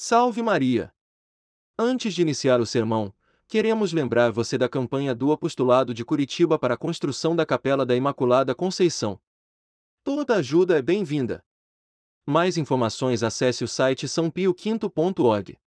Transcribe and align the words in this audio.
Salve 0.00 0.42
Maria! 0.42 0.92
Antes 1.76 2.14
de 2.14 2.22
iniciar 2.22 2.60
o 2.60 2.66
sermão, 2.66 3.12
queremos 3.48 3.92
lembrar 3.92 4.30
você 4.30 4.56
da 4.56 4.68
campanha 4.68 5.12
do 5.12 5.32
Apostolado 5.32 5.92
de 5.92 6.04
Curitiba 6.04 6.56
para 6.56 6.74
a 6.74 6.76
construção 6.76 7.34
da 7.34 7.44
Capela 7.44 7.84
da 7.84 7.96
Imaculada 7.96 8.54
Conceição. 8.54 9.18
Toda 10.04 10.36
ajuda 10.36 10.78
é 10.78 10.82
bem-vinda. 10.82 11.42
Mais 12.24 12.56
informações 12.56 13.24
acesse 13.24 13.64
o 13.64 13.66
site 13.66 14.06
sãopioquinto.org. 14.06 15.58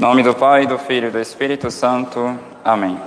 nome 0.00 0.24
do 0.24 0.34
Pai, 0.34 0.66
do 0.66 0.76
Filho 0.76 1.06
e 1.06 1.12
do 1.12 1.20
Espírito 1.20 1.70
Santo. 1.70 2.18
Amém. 2.64 3.00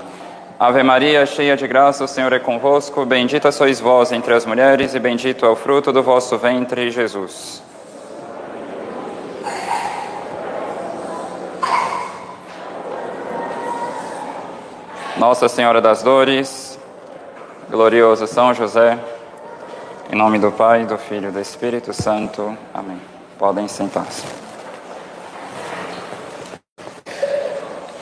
Ave 0.57 0.83
Maria, 0.83 1.25
cheia 1.25 1.57
de 1.57 1.67
graça, 1.67 2.05
o 2.05 2.07
Senhor 2.07 2.31
é 2.31 2.39
convosco. 2.39 3.05
Bendita 3.05 3.51
sois 3.51 3.81
vós 3.81 4.13
entre 4.13 4.33
as 4.33 4.45
mulheres, 4.45 4.95
e 4.95 4.99
bendito 5.01 5.45
é 5.45 5.49
o 5.49 5.55
fruto 5.57 5.91
do 5.91 6.01
vosso 6.01 6.37
ventre, 6.37 6.89
Jesus. 6.89 7.74
Nossa 15.17 15.47
Senhora 15.47 15.79
das 15.79 16.03
Dores, 16.03 16.77
glorioso 17.69 18.27
São 18.27 18.53
José, 18.53 18.99
em 20.11 20.15
nome 20.15 20.37
do 20.37 20.51
Pai, 20.51 20.83
do 20.83 20.97
Filho 20.97 21.29
e 21.29 21.31
do 21.31 21.39
Espírito 21.39 21.93
Santo. 21.93 22.55
Amém. 22.73 22.99
Podem 23.39 23.65
sentar-se. 23.65 24.25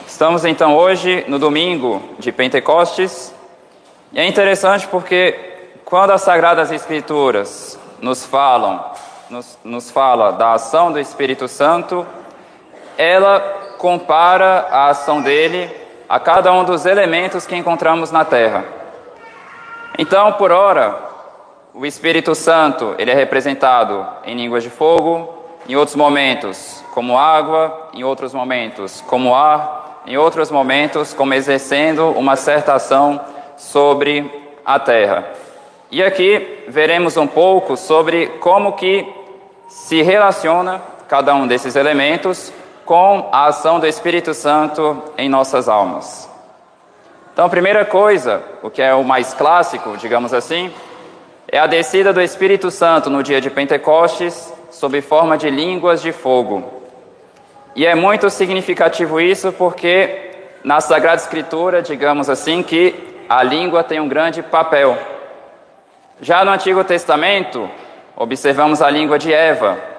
Estamos 0.08 0.44
então 0.44 0.76
hoje 0.76 1.24
no 1.28 1.38
domingo 1.38 2.02
de 2.18 2.32
Pentecostes, 2.32 3.32
e 4.12 4.18
é 4.18 4.26
interessante 4.26 4.88
porque 4.88 5.68
quando 5.84 6.10
as 6.10 6.22
Sagradas 6.22 6.72
Escrituras 6.72 7.78
nos 8.00 8.26
falam, 8.26 8.84
nos, 9.30 9.56
nos 9.62 9.88
fala 9.88 10.32
da 10.32 10.54
ação 10.54 10.90
do 10.90 10.98
Espírito 10.98 11.46
Santo, 11.46 12.04
ela 12.98 13.38
compara 13.78 14.66
a 14.68 14.88
ação 14.88 15.22
dele 15.22 15.83
a 16.08 16.20
cada 16.20 16.52
um 16.52 16.64
dos 16.64 16.86
elementos 16.86 17.46
que 17.46 17.56
encontramos 17.56 18.10
na 18.10 18.24
terra. 18.24 18.64
Então, 19.98 20.32
por 20.32 20.50
ora, 20.50 20.98
o 21.72 21.86
Espírito 21.86 22.34
Santo, 22.34 22.94
ele 22.98 23.10
é 23.10 23.14
representado 23.14 24.06
em 24.24 24.36
línguas 24.36 24.62
de 24.62 24.70
fogo, 24.70 25.34
em 25.68 25.76
outros 25.76 25.96
momentos 25.96 26.84
como 26.92 27.18
água, 27.18 27.90
em 27.92 28.04
outros 28.04 28.34
momentos 28.34 29.02
como 29.06 29.34
ar, 29.34 30.02
em 30.06 30.16
outros 30.16 30.50
momentos 30.50 31.14
como 31.14 31.34
exercendo 31.34 32.10
uma 32.10 32.36
certa 32.36 32.74
ação 32.74 33.20
sobre 33.56 34.52
a 34.64 34.78
terra. 34.78 35.26
E 35.90 36.02
aqui 36.02 36.64
veremos 36.68 37.16
um 37.16 37.26
pouco 37.26 37.76
sobre 37.76 38.26
como 38.40 38.72
que 38.72 39.06
se 39.68 40.02
relaciona 40.02 40.80
cada 41.08 41.34
um 41.34 41.46
desses 41.46 41.76
elementos 41.76 42.52
com 42.84 43.28
a 43.32 43.46
ação 43.46 43.80
do 43.80 43.86
Espírito 43.86 44.34
Santo 44.34 45.02
em 45.16 45.28
nossas 45.28 45.68
almas. 45.68 46.28
Então, 47.32 47.46
a 47.46 47.48
primeira 47.48 47.84
coisa, 47.84 48.42
o 48.62 48.70
que 48.70 48.80
é 48.80 48.94
o 48.94 49.02
mais 49.02 49.34
clássico, 49.34 49.96
digamos 49.96 50.32
assim, 50.32 50.72
é 51.48 51.58
a 51.58 51.66
descida 51.66 52.12
do 52.12 52.20
Espírito 52.20 52.70
Santo 52.70 53.10
no 53.10 53.22
dia 53.22 53.40
de 53.40 53.50
Pentecostes, 53.50 54.52
sob 54.70 55.00
forma 55.00 55.36
de 55.36 55.50
línguas 55.50 56.00
de 56.02 56.12
fogo. 56.12 56.82
E 57.74 57.86
é 57.86 57.94
muito 57.94 58.30
significativo 58.30 59.20
isso 59.20 59.52
porque 59.52 60.32
na 60.62 60.80
Sagrada 60.80 61.20
Escritura, 61.20 61.82
digamos 61.82 62.30
assim, 62.30 62.62
que 62.62 63.24
a 63.28 63.42
língua 63.42 63.82
tem 63.82 64.00
um 64.00 64.08
grande 64.08 64.42
papel. 64.42 64.96
Já 66.20 66.44
no 66.44 66.52
Antigo 66.52 66.84
Testamento, 66.84 67.68
observamos 68.16 68.80
a 68.80 68.88
língua 68.88 69.18
de 69.18 69.32
Eva, 69.32 69.93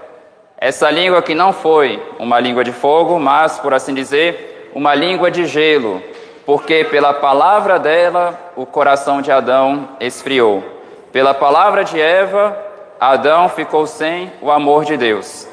essa 0.58 0.90
língua 0.90 1.22
que 1.22 1.36
não 1.36 1.52
foi 1.52 2.02
uma 2.18 2.40
língua 2.40 2.64
de 2.64 2.72
fogo, 2.72 3.20
mas, 3.20 3.60
por 3.60 3.74
assim 3.74 3.94
dizer, 3.94 4.72
uma 4.74 4.96
língua 4.96 5.30
de 5.30 5.46
gelo, 5.46 6.02
porque 6.46 6.84
pela 6.86 7.14
palavra 7.14 7.78
dela 7.78 8.40
o 8.56 8.66
coração 8.66 9.22
de 9.22 9.32
Adão 9.32 9.90
esfriou. 10.00 10.64
Pela 11.12 11.34
palavra 11.34 11.84
de 11.84 12.00
Eva, 12.00 12.58
Adão 13.00 13.50
ficou 13.50 13.86
sem 13.86 14.32
o 14.42 14.52
amor 14.52 14.86
de 14.86 14.98
Deus. 14.98 15.48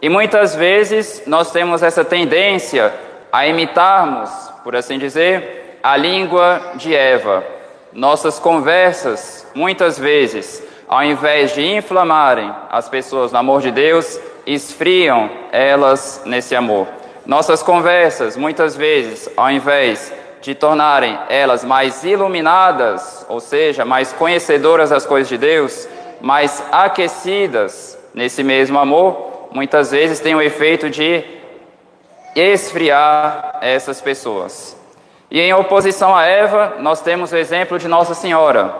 E 0.00 0.08
muitas 0.08 0.54
vezes 0.54 1.22
nós 1.26 1.50
temos 1.50 1.82
essa 1.82 2.04
tendência 2.04 2.92
a 3.30 3.46
imitarmos, 3.46 4.30
por 4.64 4.74
assim 4.74 4.98
dizer, 4.98 5.78
a 5.82 5.96
língua 5.96 6.60
de 6.74 6.94
Eva. 6.94 7.44
Nossas 7.92 8.38
conversas, 8.38 9.46
muitas 9.54 9.98
vezes, 9.98 10.62
ao 10.88 11.02
invés 11.02 11.54
de 11.54 11.64
inflamarem 11.64 12.52
as 12.70 12.88
pessoas 12.88 13.32
no 13.32 13.38
amor 13.38 13.60
de 13.60 13.70
Deus, 13.70 14.20
esfriam 14.46 15.30
elas 15.50 16.22
nesse 16.24 16.54
amor. 16.54 16.86
Nossas 17.24 17.62
conversas, 17.62 18.36
muitas 18.36 18.74
vezes, 18.76 19.30
ao 19.36 19.50
invés 19.50 20.12
de 20.40 20.54
tornarem 20.54 21.18
elas 21.28 21.64
mais 21.64 22.02
iluminadas, 22.02 23.24
ou 23.28 23.38
seja, 23.38 23.84
mais 23.84 24.12
conhecedoras 24.12 24.90
das 24.90 25.06
coisas 25.06 25.28
de 25.28 25.38
Deus, 25.38 25.88
mais 26.20 26.62
aquecidas 26.72 27.96
nesse 28.12 28.42
mesmo 28.42 28.78
amor, 28.78 29.48
muitas 29.52 29.92
vezes 29.92 30.18
têm 30.18 30.34
o 30.34 30.42
efeito 30.42 30.90
de 30.90 31.24
esfriar 32.34 33.58
essas 33.60 34.00
pessoas. 34.00 34.76
E 35.30 35.40
em 35.40 35.54
oposição 35.54 36.14
a 36.14 36.24
Eva, 36.24 36.74
nós 36.80 37.00
temos 37.00 37.32
o 37.32 37.36
exemplo 37.36 37.78
de 37.78 37.86
Nossa 37.88 38.14
Senhora. 38.14 38.74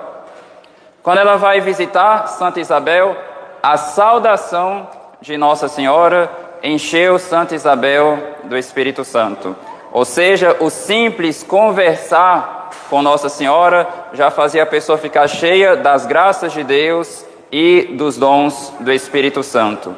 Quando 1.02 1.18
ela 1.18 1.36
vai 1.36 1.60
visitar 1.60 2.26
Santa 2.26 2.60
Isabel, 2.60 3.16
a 3.62 3.76
saudação 3.76 4.88
de 5.22 5.38
Nossa 5.38 5.68
Senhora 5.68 6.28
encheu 6.64 7.16
Santa 7.16 7.54
Isabel 7.54 8.18
do 8.42 8.58
Espírito 8.58 9.04
Santo. 9.04 9.54
Ou 9.92 10.04
seja, 10.04 10.56
o 10.58 10.68
simples 10.68 11.44
conversar 11.44 12.70
com 12.90 13.00
Nossa 13.00 13.28
Senhora 13.28 13.88
já 14.12 14.32
fazia 14.32 14.64
a 14.64 14.66
pessoa 14.66 14.98
ficar 14.98 15.28
cheia 15.28 15.76
das 15.76 16.06
graças 16.06 16.52
de 16.52 16.64
Deus 16.64 17.24
e 17.52 17.94
dos 17.96 18.16
dons 18.16 18.74
do 18.80 18.92
Espírito 18.92 19.44
Santo. 19.44 19.94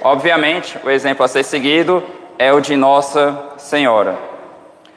Obviamente, 0.00 0.78
o 0.84 0.90
exemplo 0.90 1.24
a 1.24 1.28
ser 1.28 1.42
seguido 1.42 2.00
é 2.38 2.52
o 2.52 2.60
de 2.60 2.76
Nossa 2.76 3.36
Senhora. 3.56 4.16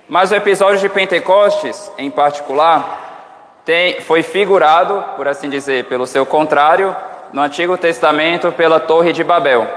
Mas 0.08 0.30
o 0.30 0.36
episódio 0.36 0.80
de 0.80 0.90
Pentecostes, 0.90 1.92
em 1.98 2.12
particular, 2.12 3.56
tem, 3.66 4.00
foi 4.00 4.22
figurado, 4.22 5.04
por 5.16 5.28
assim 5.28 5.50
dizer, 5.50 5.86
pelo 5.86 6.06
seu 6.06 6.24
contrário, 6.24 6.96
no 7.34 7.42
Antigo 7.42 7.78
Testamento 7.78 8.52
pela 8.52 8.80
Torre 8.80 9.14
de 9.14 9.24
Babel. 9.24 9.68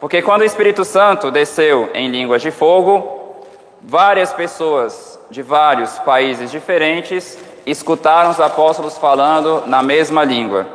Porque 0.00 0.22
quando 0.22 0.42
o 0.42 0.44
Espírito 0.44 0.84
Santo 0.84 1.30
desceu 1.30 1.90
em 1.94 2.08
línguas 2.08 2.42
de 2.42 2.50
fogo, 2.50 3.44
várias 3.82 4.32
pessoas 4.32 5.18
de 5.30 5.42
vários 5.42 5.98
países 6.00 6.50
diferentes 6.50 7.38
escutaram 7.66 8.30
os 8.30 8.40
apóstolos 8.40 8.98
falando 8.98 9.64
na 9.66 9.82
mesma 9.82 10.24
língua. 10.24 10.66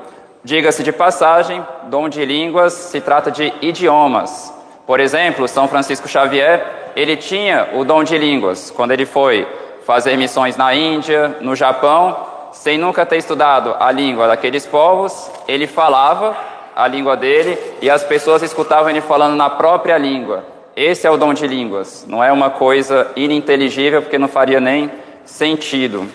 Diga-se 0.43 0.83
de 0.83 0.91
passagem, 0.91 1.65
dom 1.85 2.07
de 2.07 2.23
línguas 2.23 2.73
se 2.73 3.01
trata 3.01 3.31
de 3.31 3.51
idiomas. 3.61 4.53
Por 4.85 4.99
exemplo, 4.99 5.47
São 5.47 5.67
Francisco 5.67 6.07
Xavier, 6.07 6.91
ele 6.95 7.17
tinha 7.17 7.69
o 7.73 7.83
dom 7.83 8.03
de 8.03 8.17
línguas 8.17 8.69
quando 8.69 8.91
ele 8.91 9.05
foi 9.05 9.47
fazer 9.85 10.15
missões 10.17 10.55
na 10.55 10.73
Índia, 10.75 11.37
no 11.41 11.55
Japão, 11.55 12.15
sem 12.55 12.77
nunca 12.77 13.05
ter 13.05 13.17
estudado 13.17 13.75
a 13.79 13.91
língua 13.91 14.27
daqueles 14.27 14.65
povos, 14.65 15.29
ele 15.47 15.67
falava 15.67 16.35
a 16.75 16.87
língua 16.87 17.15
dele 17.15 17.57
e 17.81 17.89
as 17.89 18.03
pessoas 18.03 18.41
escutavam 18.41 18.89
ele 18.89 19.01
falando 19.01 19.35
na 19.35 19.49
própria 19.49 19.97
língua. 19.97 20.43
Esse 20.75 21.05
é 21.05 21.11
o 21.11 21.17
dom 21.17 21.33
de 21.33 21.45
línguas, 21.45 22.05
não 22.07 22.23
é 22.23 22.31
uma 22.31 22.49
coisa 22.49 23.11
ininteligível 23.15 24.01
porque 24.01 24.17
não 24.17 24.27
faria 24.27 24.59
nem 24.59 24.91
sentido. 25.23 26.07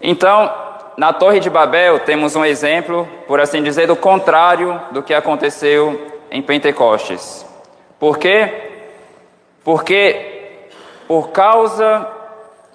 Então, 0.00 0.52
na 0.96 1.12
Torre 1.12 1.40
de 1.40 1.50
Babel 1.50 2.00
temos 2.00 2.36
um 2.36 2.44
exemplo, 2.44 3.08
por 3.26 3.40
assim 3.40 3.62
dizer, 3.62 3.86
do 3.86 3.96
contrário 3.96 4.80
do 4.90 5.02
que 5.02 5.12
aconteceu 5.12 6.18
em 6.30 6.40
Pentecostes. 6.40 7.44
Por 7.98 8.18
quê? 8.18 8.70
Porque 9.64 10.68
por 11.08 11.30
causa 11.30 12.06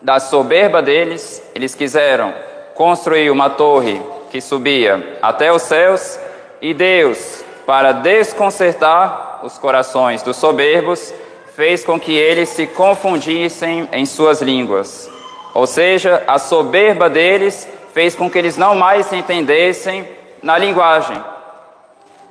da 0.01 0.19
soberba 0.19 0.81
deles, 0.81 1.41
eles 1.55 1.73
quiseram 1.73 2.33
construir 2.75 3.31
uma 3.31 3.49
torre 3.49 4.01
que 4.29 4.39
subia 4.39 5.17
até 5.21 5.51
os 5.51 5.63
céus, 5.63 6.19
e 6.61 6.73
Deus, 6.73 7.43
para 7.65 7.91
desconcertar 7.91 9.39
os 9.43 9.57
corações 9.57 10.21
dos 10.21 10.37
soberbos, 10.37 11.13
fez 11.55 11.83
com 11.83 11.99
que 11.99 12.15
eles 12.15 12.49
se 12.49 12.67
confundissem 12.67 13.89
em 13.91 14.05
suas 14.05 14.41
línguas. 14.41 15.09
Ou 15.53 15.65
seja, 15.65 16.23
a 16.27 16.37
soberba 16.37 17.09
deles 17.09 17.67
fez 17.93 18.15
com 18.15 18.29
que 18.29 18.37
eles 18.37 18.57
não 18.57 18.75
mais 18.75 19.07
se 19.07 19.15
entendessem 19.15 20.07
na 20.43 20.57
linguagem. 20.57 21.17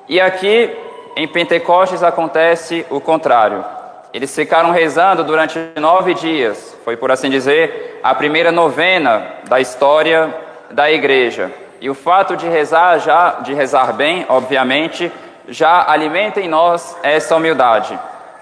E 0.08 0.20
aqui, 0.20 0.70
em 1.16 1.26
Pentecostes, 1.26 2.04
acontece 2.04 2.86
o 2.88 3.00
contrário. 3.00 3.64
Eles 4.12 4.34
ficaram 4.34 4.70
rezando 4.70 5.22
durante 5.24 5.58
nove 5.76 6.14
dias, 6.14 6.76
foi 6.84 6.96
por 6.96 7.10
assim 7.10 7.28
dizer, 7.28 8.00
a 8.02 8.14
primeira 8.14 8.50
novena 8.50 9.26
da 9.48 9.60
história 9.60 10.34
da 10.70 10.90
igreja. 10.90 11.52
E 11.80 11.90
o 11.90 11.94
fato 11.94 12.36
de 12.36 12.48
rezar 12.48 12.98
já, 12.98 13.40
de 13.42 13.52
rezar 13.52 13.92
bem, 13.92 14.24
obviamente, 14.28 15.12
já 15.48 15.90
alimenta 15.90 16.40
em 16.40 16.48
nós 16.48 16.96
essa 17.02 17.36
humildade. 17.36 17.98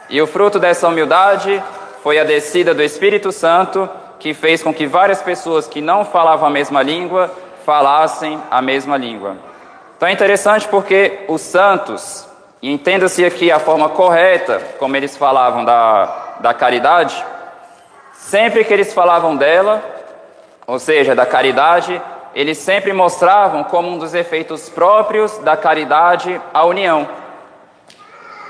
E 0.08 0.20
o 0.20 0.26
fruto 0.26 0.58
dessa 0.58 0.86
humildade 0.88 1.62
foi 2.02 2.18
a 2.18 2.24
descida 2.24 2.72
do 2.72 2.82
Espírito 2.82 3.32
Santo, 3.32 3.88
que 4.18 4.32
fez 4.32 4.62
com 4.62 4.72
que 4.72 4.86
várias 4.86 5.20
pessoas 5.22 5.66
que 5.66 5.80
não 5.80 6.04
falavam 6.04 6.48
a 6.48 6.50
mesma 6.50 6.82
língua 6.82 7.30
falassem 7.64 8.40
a 8.50 8.62
mesma 8.62 8.96
língua. 8.96 9.36
Então 9.96 10.08
é 10.08 10.12
interessante 10.12 10.68
porque 10.68 11.20
os 11.28 11.40
santos, 11.40 12.28
e 12.64 12.72
entenda-se 12.72 13.22
aqui 13.22 13.52
a 13.52 13.58
forma 13.58 13.90
correta 13.90 14.58
como 14.78 14.96
eles 14.96 15.18
falavam 15.18 15.66
da, 15.66 16.36
da 16.40 16.54
caridade, 16.54 17.22
sempre 18.14 18.64
que 18.64 18.72
eles 18.72 18.94
falavam 18.94 19.36
dela, 19.36 19.84
ou 20.66 20.78
seja, 20.78 21.14
da 21.14 21.26
caridade, 21.26 22.00
eles 22.34 22.56
sempre 22.56 22.90
mostravam 22.94 23.64
como 23.64 23.90
um 23.90 23.98
dos 23.98 24.14
efeitos 24.14 24.70
próprios 24.70 25.36
da 25.40 25.58
caridade 25.58 26.40
a 26.54 26.64
união. 26.64 27.06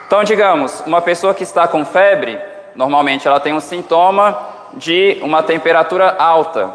Então, 0.06 0.22
digamos, 0.22 0.80
uma 0.86 1.02
pessoa 1.02 1.34
que 1.34 1.42
está 1.42 1.66
com 1.66 1.84
febre, 1.84 2.38
normalmente 2.76 3.26
ela 3.26 3.40
tem 3.40 3.52
um 3.52 3.58
sintoma 3.58 4.38
de 4.74 5.18
uma 5.22 5.42
temperatura 5.42 6.14
alta. 6.16 6.72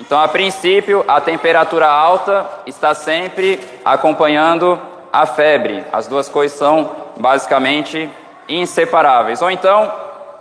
Então, 0.00 0.18
a 0.20 0.26
princípio, 0.26 1.04
a 1.06 1.20
temperatura 1.20 1.86
alta 1.86 2.44
está 2.66 2.92
sempre 2.92 3.60
acompanhando 3.84 4.90
a 5.12 5.26
febre. 5.26 5.84
As 5.92 6.06
duas 6.06 6.28
coisas 6.28 6.56
são 6.56 6.90
basicamente 7.16 8.08
inseparáveis. 8.48 9.42
Ou 9.42 9.50
então, 9.50 9.92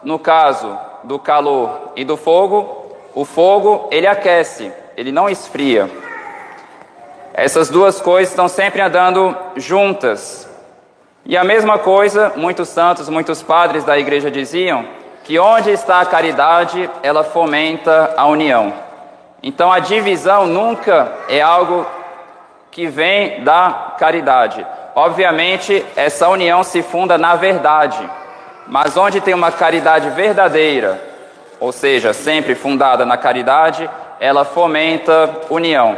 no 0.04 0.18
caso 0.18 0.78
do 1.04 1.20
calor 1.20 1.92
e 1.96 2.06
do 2.06 2.16
fogo, 2.16 2.96
o 3.14 3.26
fogo 3.26 3.90
ele 3.92 4.08
aquece, 4.08 4.72
ele 4.96 5.12
não 5.12 5.30
esfria. 5.30 5.90
Essas 7.34 7.70
duas 7.70 8.00
coisas 8.00 8.30
estão 8.30 8.48
sempre 8.48 8.82
andando 8.82 9.36
juntas. 9.56 10.50
E 11.26 11.38
a 11.38 11.44
mesma 11.44 11.78
coisa, 11.78 12.34
muitos 12.36 12.70
santos, 12.70 13.08
muitos 13.10 13.42
padres 13.44 13.84
da 13.84 13.98
igreja 13.98 14.32
diziam 14.32 14.86
que 15.24 15.38
onde 15.38 15.70
está 15.70 16.02
a 16.02 16.06
caridade, 16.06 16.90
ela 17.04 17.24
fomenta 17.24 18.14
a 18.18 18.26
união. 18.26 18.74
Então 19.44 19.72
a 19.72 19.80
divisão 19.80 20.48
nunca 20.48 21.12
é 21.30 21.42
algo 21.42 21.86
que 22.72 22.88
vem 22.88 23.44
da 23.44 23.96
caridade. 24.00 24.66
Obviamente, 24.96 25.86
essa 25.96 26.30
união 26.30 26.64
se 26.64 26.82
funda 26.82 27.18
na 27.18 27.36
verdade, 27.36 28.10
mas 28.68 28.96
onde 28.96 29.20
tem 29.20 29.34
uma 29.34 29.52
caridade 29.52 30.10
verdadeira, 30.10 31.00
ou 31.60 31.72
seja, 31.72 32.14
sempre 32.14 32.56
fundada 32.56 33.06
na 33.06 33.18
caridade, 33.18 33.90
ela 34.20 34.46
fomenta 34.46 35.30
união. 35.50 35.98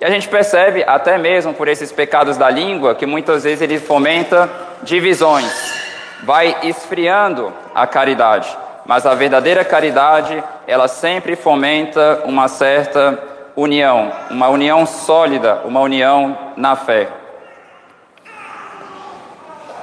E 0.00 0.04
a 0.04 0.10
gente 0.10 0.28
percebe, 0.28 0.82
até 0.86 1.18
mesmo 1.18 1.52
por 1.52 1.68
esses 1.68 1.92
pecados 1.92 2.38
da 2.38 2.48
língua, 2.48 2.94
que 2.94 3.04
muitas 3.04 3.44
vezes 3.44 3.60
ele 3.60 3.78
fomenta 3.78 4.48
divisões, 4.82 5.52
vai 6.22 6.56
esfriando 6.62 7.52
a 7.74 7.86
caridade. 7.86 8.56
Mas 8.86 9.04
a 9.04 9.14
verdadeira 9.14 9.62
caridade, 9.64 10.42
ela 10.66 10.88
sempre 10.88 11.36
fomenta 11.36 12.22
uma 12.24 12.48
certa 12.48 13.18
união, 13.60 14.10
uma 14.30 14.48
união 14.48 14.86
sólida, 14.86 15.62
uma 15.64 15.80
união 15.80 16.36
na 16.56 16.76
fé. 16.76 17.08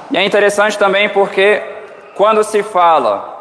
E 0.09 0.18
é 0.18 0.24
interessante 0.24 0.77
também 0.77 1.09
porque 1.09 1.62
quando 2.15 2.44
se 2.44 2.63
fala 2.63 3.35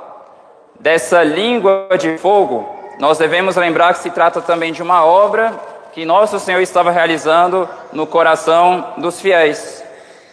dessa 0.78 1.22
língua 1.22 1.88
de 1.98 2.18
fogo, 2.18 2.68
nós 2.98 3.18
devemos 3.18 3.56
lembrar 3.56 3.94
que 3.94 4.00
se 4.00 4.10
trata 4.10 4.40
também 4.40 4.72
de 4.72 4.82
uma 4.82 5.04
obra 5.04 5.54
que 5.92 6.04
nosso 6.04 6.38
Senhor 6.38 6.60
estava 6.60 6.90
realizando 6.90 7.68
no 7.92 8.06
coração 8.06 8.92
dos 8.98 9.20
fiéis. 9.20 9.82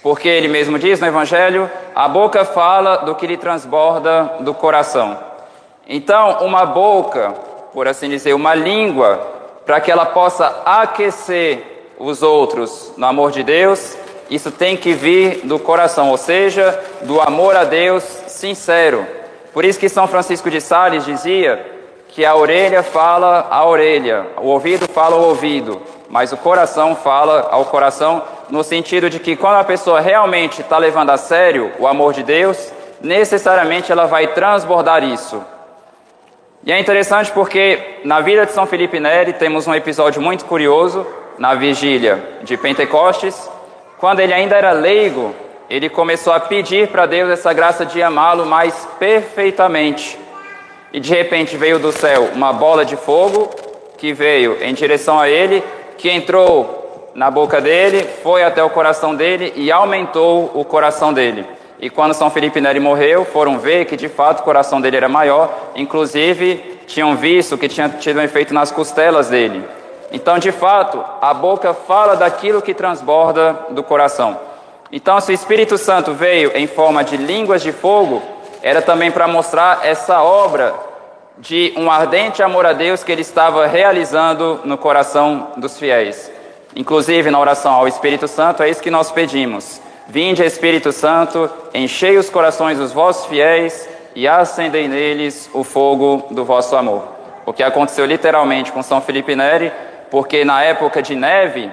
Porque 0.01 0.27
ele 0.27 0.50
mesmo 0.50 0.77
diz 0.77 1.00
no 1.00 1.07
Evangelho: 1.07 1.71
a 1.95 2.09
boca 2.09 2.44
fala 2.44 2.97
do 2.97 3.15
que 3.15 3.25
lhe 3.25 3.38
transborda 3.38 4.38
do 4.41 4.53
coração. 4.53 5.17
Então, 5.88 6.39
uma 6.41 6.65
boca, 6.65 7.33
por 7.73 7.88
assim 7.88 8.09
dizer, 8.09 8.33
uma 8.33 8.53
língua, 8.53 9.32
para 9.65 9.80
que 9.80 9.92
ela 9.92 10.06
possa 10.06 10.62
aquecer 10.65 11.92
os 11.98 12.21
outros 12.21 12.92
no 12.98 13.06
amor 13.06 13.31
de 13.31 13.44
Deus, 13.44 13.98
isso 14.30 14.51
tem 14.51 14.75
que 14.75 14.94
vir 14.94 15.42
do 15.44 15.60
coração, 15.60 16.10
ou 16.10 16.18
seja, 16.18 16.80
do 17.01 17.21
amor 17.21 17.56
a 17.56 17.63
Deus 17.63 18.04
sincero. 18.27 19.06
Por 19.54 19.63
isso 19.63 19.80
que 19.80 19.88
São 19.88 20.07
Francisco 20.07 20.50
de 20.50 20.60
Sales 20.60 21.06
dizia 21.06 21.74
que 22.07 22.25
a 22.25 22.36
orelha 22.36 22.83
fala 22.83 23.48
à 23.50 23.65
orelha, 23.65 24.27
o 24.42 24.48
ouvido 24.48 24.88
fala 24.92 25.15
ao 25.15 25.24
ouvido, 25.24 25.81
mas 26.10 26.31
o 26.31 26.38
coração 26.38 26.95
fala 26.95 27.48
ao 27.51 27.65
coração, 27.65 28.21
no 28.50 28.63
sentido 28.63 29.10
de 29.10 29.19
que 29.19 29.36
quando 29.36 29.56
a 29.56 29.63
pessoa 29.63 30.00
realmente 30.00 30.62
está 30.62 30.77
levando 30.77 31.10
a 31.10 31.18
sério 31.18 31.71
o 31.80 31.88
amor 31.88 32.13
de 32.13 32.24
Deus, 32.24 32.71
necessariamente 33.01 33.92
ela 33.92 34.06
vai 34.06 34.27
transbordar 34.27 35.04
isso. 35.04 35.44
E 36.65 36.71
é 36.71 36.80
interessante 36.80 37.30
porque 37.31 38.00
na 38.06 38.21
vida 38.21 38.45
de 38.45 38.54
São 38.54 38.65
Felipe 38.65 38.98
Neri 38.98 39.33
temos 39.33 39.68
um 39.68 39.75
episódio 39.75 40.21
muito 40.21 40.45
curioso 40.45 41.06
na 41.38 41.56
vigília 41.56 42.24
de 42.42 42.56
Pentecostes, 42.56 43.50
quando 43.98 44.21
ele 44.21 44.33
ainda 44.33 44.56
era 44.56 44.71
leigo, 44.71 45.36
ele 45.69 45.89
começou 45.89 46.31
a 46.31 46.39
pedir 46.39 46.88
para 46.88 47.06
Deus 47.06 47.31
essa 47.31 47.51
graça 47.51 47.86
de 47.86 48.01
amá-lo 48.01 48.45
mais 48.45 48.88
perfeitamente 48.98 50.18
e 50.94 51.00
de 51.01 51.10
repente 51.13 51.57
veio 51.57 51.80
do 51.80 51.92
céu 51.92 52.30
uma 52.33 52.54
bola 52.54 52.86
de 52.86 52.95
fogo 52.95 53.50
que 53.98 54.13
veio 54.13 54.57
em 54.63 54.74
direção 54.74 55.19
a 55.19 55.27
ele, 55.27 55.62
que 55.98 56.10
entrou 56.10 57.12
na 57.13 57.30
boca 57.30 57.60
dele, 57.60 58.07
foi 58.21 58.44
até 58.44 58.63
o 58.63 58.69
coração 58.69 59.13
dele 59.13 59.51
e 59.56 59.71
aumentou 59.71 60.51
o 60.54 60.63
coração 60.63 61.12
dele. 61.12 61.45
E 61.83 61.89
quando 61.89 62.13
São 62.13 62.30
Felipe 62.30 62.62
Neri 62.62 62.80
morreu, 62.80 63.25
foram 63.25 63.59
ver 63.59 63.83
que 63.83 63.97
de 63.97 64.07
fato 64.07 64.39
o 64.39 64.44
coração 64.44 64.80
dele 64.80 64.95
era 64.95 65.09
maior, 65.09 65.53
inclusive 65.75 66.80
tinham 66.88 67.18
visto 67.18 67.57
que 67.57 67.68
tinha 67.68 67.89
tido 67.89 68.21
um 68.21 68.24
efeito 68.24 68.53
nas 68.53 68.71
costelas 68.71 69.27
dele. 69.27 69.68
Então, 70.09 70.39
de 70.39 70.50
fato, 70.50 71.03
a 71.21 71.33
boca 71.33 71.74
fala 71.74 72.15
daquilo 72.15 72.62
que 72.62 72.74
transborda 72.74 73.65
do 73.71 73.83
coração. 73.83 74.39
Então, 74.94 75.19
se 75.19 75.33
o 75.33 75.33
Espírito 75.33 75.77
Santo 75.77 76.13
veio 76.13 76.56
em 76.56 76.68
forma 76.68 77.03
de 77.03 77.18
línguas 77.18 77.62
de 77.62 77.74
fogo, 77.74 78.24
era 78.62 78.81
também 78.81 79.12
para 79.12 79.27
mostrar 79.27 79.81
essa 79.83 80.24
obra 80.24 80.74
de 81.38 81.74
um 81.75 81.91
ardente 81.91 82.41
amor 82.41 82.65
a 82.65 82.71
Deus 82.71 83.03
que 83.03 83.12
ele 83.12 83.24
estava 83.24 83.68
realizando 83.68 84.62
no 84.63 84.77
coração 84.77 85.50
dos 85.57 85.77
fiéis. 85.77 86.31
Inclusive, 86.77 87.29
na 87.29 87.41
oração 87.41 87.74
ao 87.74 87.89
Espírito 87.89 88.25
Santo, 88.25 88.63
é 88.63 88.69
isso 88.69 88.81
que 88.81 88.89
nós 88.89 89.12
pedimos. 89.12 89.81
Vinde, 90.07 90.44
Espírito 90.44 90.91
Santo, 90.91 91.50
enchei 91.73 92.17
os 92.17 92.29
corações 92.29 92.77
dos 92.77 92.91
vossos 92.91 93.25
fiéis 93.25 93.88
e 94.15 94.27
acendei 94.27 94.88
neles 94.88 95.50
o 95.53 95.63
fogo 95.63 96.27
do 96.31 96.43
vosso 96.43 96.75
amor. 96.75 97.07
O 97.45 97.53
que 97.53 97.63
aconteceu 97.63 98.05
literalmente 98.05 98.72
com 98.72 98.83
São 98.83 99.01
Felipe 99.01 99.36
Neri, 99.36 99.72
porque 100.12 100.43
na 100.43 100.62
época 100.63 101.01
de 101.01 101.15
neve, 101.15 101.72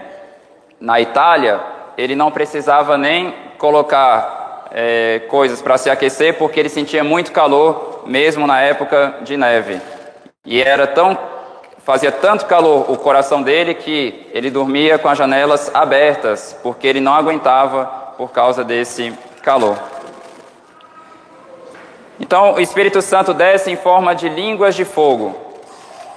na 0.81 1.01
Itália, 1.01 1.61
ele 1.99 2.15
não 2.15 2.31
precisava 2.31 2.97
nem 2.97 3.35
colocar 3.59 4.69
é, 4.73 5.23
coisas 5.29 5.61
para 5.61 5.77
se 5.77 5.91
aquecer, 5.91 6.39
porque 6.39 6.59
ele 6.61 6.69
sentia 6.69 7.05
muito 7.05 7.33
calor, 7.33 8.05
mesmo 8.07 8.47
na 8.47 8.61
época 8.61 9.17
de 9.23 9.37
neve. 9.37 9.81
E 10.47 10.63
era 10.63 10.87
tão 10.87 11.19
fazia 11.85 12.13
tanto 12.13 12.47
calor 12.47 12.91
o 12.91 12.97
coração 12.97 13.43
dele 13.43 13.75
que 13.75 14.29
ele 14.33 14.51
dormia 14.51 14.99
com 14.99 15.09
as 15.09 15.19
janelas 15.19 15.75
abertas, 15.75 16.57
porque 16.63 16.87
ele 16.87 17.01
não 17.01 17.15
aguentava 17.15 18.10
por 18.21 18.33
causa 18.33 18.63
desse 18.63 19.15
calor. 19.43 19.79
Então, 22.21 22.53
o 22.53 22.61
Espírito 22.61 23.01
Santo 23.01 23.33
desce 23.33 23.71
em 23.71 23.77
forma 23.77 24.15
de 24.15 24.29
línguas 24.29 24.75
de 24.75 24.85
fogo. 24.85 25.35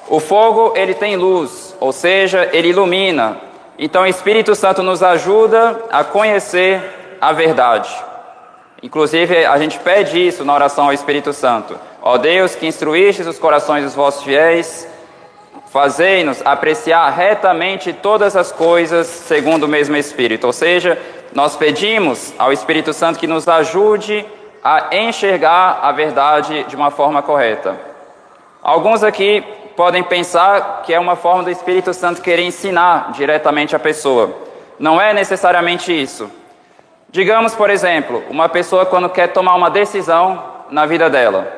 O 0.09 0.19
fogo, 0.19 0.73
ele 0.75 0.93
tem 0.93 1.15
luz, 1.15 1.73
ou 1.79 1.93
seja, 1.93 2.49
ele 2.51 2.67
ilumina. 2.67 3.37
Então, 3.79 4.03
o 4.03 4.05
Espírito 4.05 4.53
Santo 4.53 4.83
nos 4.83 5.01
ajuda 5.01 5.81
a 5.89 6.03
conhecer 6.03 6.81
a 7.21 7.31
verdade. 7.31 7.89
Inclusive, 8.81 9.45
a 9.45 9.57
gente 9.57 9.79
pede 9.79 10.27
isso 10.27 10.43
na 10.43 10.53
oração 10.53 10.87
ao 10.87 10.93
Espírito 10.93 11.31
Santo. 11.31 11.79
Ó 12.01 12.17
Deus, 12.17 12.53
que 12.53 12.67
instruístes 12.67 13.27
os 13.27 13.39
corações 13.39 13.85
dos 13.85 13.95
vossos 13.95 14.23
fiéis, 14.23 14.85
fazei-nos 15.73 16.39
apreciar 16.45 17.09
retamente 17.09 17.91
todas 17.93 18.35
as 18.35 18.51
coisas 18.51 19.07
segundo 19.07 19.63
o 19.63 19.67
mesmo 19.67 19.95
Espírito. 19.95 20.45
Ou 20.45 20.53
seja, 20.53 21.01
nós 21.33 21.55
pedimos 21.55 22.31
ao 22.37 22.53
Espírito 22.53 22.93
Santo 22.93 23.17
que 23.17 23.25
nos 23.25 23.47
ajude 23.47 24.23
a 24.63 24.95
enxergar 24.95 25.79
a 25.81 25.91
verdade 25.91 26.63
de 26.65 26.75
uma 26.75 26.91
forma 26.91 27.23
correta. 27.23 27.75
Alguns 28.61 29.03
aqui 29.03 29.43
podem 29.75 30.03
pensar 30.03 30.83
que 30.85 30.93
é 30.93 30.99
uma 30.99 31.15
forma 31.15 31.41
do 31.41 31.49
Espírito 31.49 31.91
Santo 31.91 32.21
querer 32.21 32.43
ensinar 32.43 33.11
diretamente 33.11 33.75
a 33.75 33.79
pessoa. 33.79 34.31
Não 34.77 35.01
é 35.01 35.11
necessariamente 35.11 35.91
isso. 35.91 36.29
Digamos, 37.09 37.55
por 37.55 37.71
exemplo, 37.71 38.23
uma 38.29 38.47
pessoa 38.47 38.85
quando 38.85 39.09
quer 39.09 39.29
tomar 39.29 39.55
uma 39.55 39.71
decisão 39.71 40.39
na 40.69 40.85
vida 40.85 41.09
dela. 41.09 41.51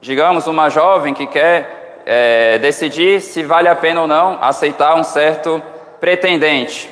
Digamos, 0.00 0.46
uma 0.46 0.70
jovem 0.70 1.12
que 1.12 1.26
quer 1.26 1.85
é, 2.06 2.58
decidir 2.58 3.20
se 3.20 3.42
vale 3.42 3.68
a 3.68 3.74
pena 3.74 4.02
ou 4.02 4.06
não 4.06 4.38
aceitar 4.40 4.94
um 4.94 5.02
certo 5.02 5.60
pretendente. 5.98 6.88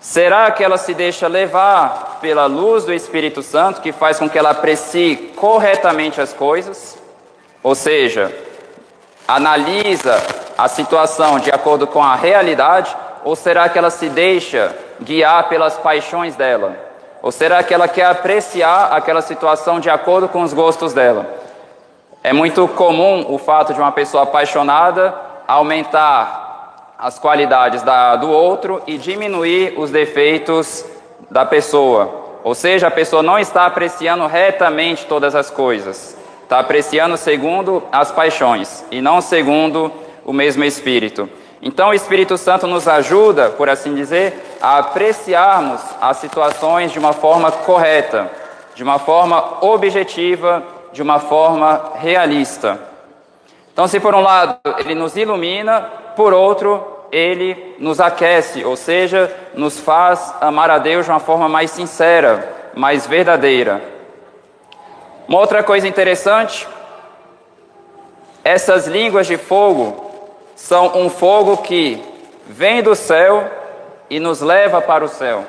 Será 0.00 0.50
que 0.50 0.64
ela 0.64 0.78
se 0.78 0.94
deixa 0.94 1.28
levar 1.28 2.18
pela 2.20 2.46
luz 2.46 2.84
do 2.84 2.94
Espírito 2.94 3.42
Santo, 3.42 3.82
que 3.82 3.92
faz 3.92 4.18
com 4.18 4.28
que 4.28 4.38
ela 4.38 4.50
aprecie 4.50 5.32
corretamente 5.36 6.20
as 6.20 6.32
coisas? 6.32 6.96
Ou 7.62 7.74
seja, 7.74 8.34
analisa 9.26 10.22
a 10.56 10.68
situação 10.68 11.38
de 11.38 11.50
acordo 11.50 11.86
com 11.86 12.02
a 12.02 12.14
realidade? 12.14 12.96
Ou 13.24 13.36
será 13.36 13.68
que 13.68 13.76
ela 13.76 13.90
se 13.90 14.08
deixa 14.08 14.74
guiar 15.02 15.48
pelas 15.48 15.76
paixões 15.76 16.34
dela? 16.36 16.76
Ou 17.20 17.32
será 17.32 17.62
que 17.62 17.74
ela 17.74 17.88
quer 17.88 18.06
apreciar 18.06 18.92
aquela 18.92 19.20
situação 19.20 19.80
de 19.80 19.90
acordo 19.90 20.28
com 20.28 20.42
os 20.42 20.54
gostos 20.54 20.94
dela? 20.94 21.47
É 22.22 22.32
muito 22.32 22.66
comum 22.68 23.26
o 23.28 23.38
fato 23.38 23.72
de 23.72 23.80
uma 23.80 23.92
pessoa 23.92 24.24
apaixonada 24.24 25.14
aumentar 25.46 26.94
as 26.98 27.18
qualidades 27.18 27.82
da, 27.82 28.16
do 28.16 28.28
outro 28.28 28.82
e 28.86 28.98
diminuir 28.98 29.78
os 29.78 29.90
defeitos 29.90 30.84
da 31.30 31.46
pessoa. 31.46 32.40
Ou 32.42 32.54
seja, 32.54 32.88
a 32.88 32.90
pessoa 32.90 33.22
não 33.22 33.38
está 33.38 33.66
apreciando 33.66 34.26
retamente 34.26 35.06
todas 35.06 35.34
as 35.34 35.48
coisas, 35.48 36.16
está 36.42 36.58
apreciando 36.58 37.16
segundo 37.16 37.82
as 37.92 38.10
paixões 38.10 38.84
e 38.90 39.00
não 39.00 39.20
segundo 39.20 39.92
o 40.24 40.32
mesmo 40.32 40.64
Espírito. 40.64 41.28
Então, 41.62 41.90
o 41.90 41.94
Espírito 41.94 42.36
Santo 42.36 42.66
nos 42.66 42.86
ajuda, 42.86 43.50
por 43.50 43.68
assim 43.68 43.94
dizer, 43.94 44.56
a 44.60 44.78
apreciarmos 44.78 45.80
as 46.00 46.18
situações 46.18 46.92
de 46.92 46.98
uma 46.98 47.12
forma 47.12 47.50
correta, 47.50 48.30
de 48.74 48.82
uma 48.82 48.98
forma 48.98 49.64
objetiva, 49.64 50.62
de 50.92 51.02
uma 51.02 51.18
forma 51.18 51.92
realista. 51.96 52.78
Então, 53.72 53.86
se 53.86 54.00
por 54.00 54.14
um 54.14 54.20
lado 54.20 54.58
ele 54.78 54.94
nos 54.94 55.16
ilumina, 55.16 55.82
por 56.16 56.32
outro, 56.32 56.84
ele 57.12 57.76
nos 57.78 58.00
aquece, 58.00 58.64
ou 58.64 58.76
seja, 58.76 59.34
nos 59.54 59.78
faz 59.78 60.34
amar 60.40 60.70
a 60.70 60.78
Deus 60.78 61.06
de 61.06 61.12
uma 61.12 61.20
forma 61.20 61.48
mais 61.48 61.70
sincera, 61.70 62.70
mais 62.74 63.06
verdadeira. 63.06 63.80
Uma 65.26 65.38
outra 65.38 65.62
coisa 65.62 65.86
interessante, 65.86 66.66
essas 68.42 68.86
línguas 68.86 69.26
de 69.26 69.36
fogo 69.36 70.10
são 70.56 70.98
um 70.98 71.08
fogo 71.10 71.58
que 71.58 72.02
vem 72.46 72.82
do 72.82 72.94
céu 72.94 73.48
e 74.10 74.18
nos 74.18 74.40
leva 74.40 74.80
para 74.80 75.04
o 75.04 75.08
céu. 75.08 75.44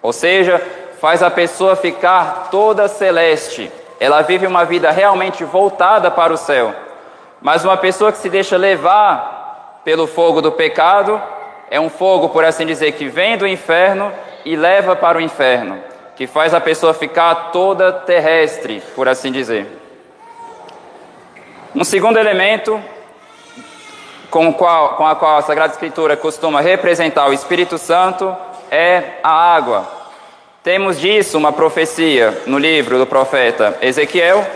Ou 0.00 0.12
seja, 0.12 0.62
faz 1.00 1.22
a 1.22 1.30
pessoa 1.30 1.76
ficar 1.76 2.48
toda 2.50 2.88
celeste. 2.88 3.70
Ela 4.00 4.22
vive 4.22 4.46
uma 4.46 4.64
vida 4.64 4.90
realmente 4.90 5.44
voltada 5.44 6.10
para 6.10 6.32
o 6.32 6.36
céu. 6.38 6.74
Mas 7.42 7.64
uma 7.64 7.76
pessoa 7.76 8.10
que 8.10 8.18
se 8.18 8.30
deixa 8.30 8.56
levar 8.56 9.82
pelo 9.84 10.06
fogo 10.06 10.40
do 10.40 10.50
pecado 10.50 11.20
é 11.70 11.78
um 11.78 11.90
fogo, 11.90 12.30
por 12.30 12.44
assim 12.44 12.66
dizer, 12.66 12.92
que 12.92 13.08
vem 13.08 13.36
do 13.36 13.46
inferno 13.46 14.10
e 14.44 14.56
leva 14.56 14.96
para 14.96 15.18
o 15.18 15.20
inferno, 15.20 15.78
que 16.16 16.26
faz 16.26 16.54
a 16.54 16.60
pessoa 16.60 16.94
ficar 16.94 17.50
toda 17.52 17.92
terrestre, 17.92 18.82
por 18.96 19.06
assim 19.06 19.30
dizer. 19.30 19.66
Um 21.74 21.84
segundo 21.84 22.18
elemento 22.18 22.82
com, 24.30 24.52
qual, 24.52 24.94
com 24.94 25.06
a 25.06 25.14
qual 25.14 25.36
a 25.36 25.42
Sagrada 25.42 25.72
Escritura 25.72 26.16
costuma 26.16 26.60
representar 26.60 27.28
o 27.28 27.32
Espírito 27.32 27.78
Santo 27.78 28.34
é 28.70 29.18
a 29.22 29.30
água. 29.30 29.99
Temos 30.62 31.00
disso 31.00 31.38
uma 31.38 31.52
profecia 31.52 32.42
no 32.46 32.58
livro 32.58 32.98
do 32.98 33.06
profeta 33.06 33.78
Ezequiel, 33.80 34.46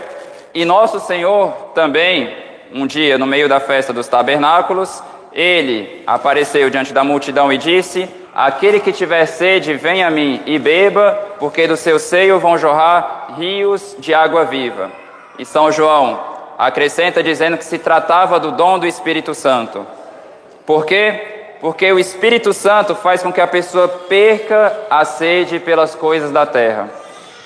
e 0.53 0.63
nosso 0.63 0.99
Senhor 0.99 1.51
também 1.73 2.31
um 2.71 2.85
dia, 2.85 3.17
no 3.17 3.25
meio 3.25 3.49
da 3.49 3.59
festa 3.59 3.91
dos 3.91 4.07
tabernáculos, 4.07 5.01
ele 5.33 6.03
apareceu 6.05 6.69
diante 6.69 6.93
da 6.93 7.03
multidão 7.03 7.51
e 7.51 7.57
disse: 7.57 8.07
Aquele 8.35 8.79
que 8.79 8.91
tiver 8.91 9.25
sede, 9.25 9.73
venha 9.73 10.05
a 10.05 10.11
mim 10.11 10.43
e 10.45 10.59
beba, 10.59 11.17
porque 11.39 11.67
do 11.67 11.75
seu 11.75 11.97
seio 11.97 12.39
vão 12.39 12.55
jorrar 12.55 13.33
rios 13.35 13.95
de 13.97 14.13
água 14.13 14.45
viva. 14.45 14.91
E 15.39 15.45
São 15.45 15.71
João 15.71 16.19
acrescenta 16.55 17.23
dizendo 17.23 17.57
que 17.57 17.65
se 17.65 17.79
tratava 17.79 18.39
do 18.39 18.51
dom 18.51 18.77
do 18.77 18.85
Espírito 18.85 19.33
Santo. 19.33 19.87
Por 20.67 20.85
quê? 20.85 21.34
Porque 21.65 21.91
o 21.91 21.97
Espírito 21.97 22.53
Santo 22.53 22.93
faz 22.93 23.23
com 23.23 23.33
que 23.33 23.41
a 23.41 23.47
pessoa 23.47 23.87
perca 23.87 24.81
a 24.87 25.03
sede 25.03 25.59
pelas 25.59 25.95
coisas 25.95 26.29
da 26.29 26.45
terra. 26.45 26.91